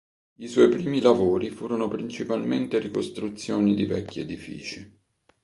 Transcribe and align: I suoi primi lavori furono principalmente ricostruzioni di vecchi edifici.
I 0.37 0.47
suoi 0.47 0.67
primi 0.69 0.99
lavori 0.99 1.51
furono 1.51 1.87
principalmente 1.87 2.79
ricostruzioni 2.79 3.75
di 3.75 3.85
vecchi 3.85 4.21
edifici. 4.21 4.99